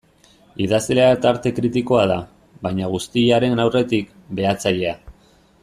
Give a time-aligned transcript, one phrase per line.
[0.63, 2.17] Idazlea eta arte kritikoa da,
[2.65, 4.09] baina guztiaren aurretik,
[4.41, 4.97] behatzailea.